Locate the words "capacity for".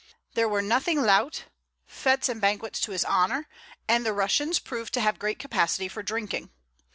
5.37-6.01